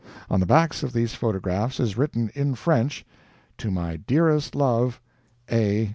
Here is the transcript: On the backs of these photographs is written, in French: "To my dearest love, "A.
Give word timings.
On 0.31 0.39
the 0.39 0.47
backs 0.47 0.81
of 0.81 0.93
these 0.93 1.13
photographs 1.13 1.79
is 1.79 1.95
written, 1.95 2.31
in 2.33 2.55
French: 2.55 3.05
"To 3.59 3.69
my 3.69 3.97
dearest 3.97 4.55
love, 4.55 4.99
"A. 5.51 5.89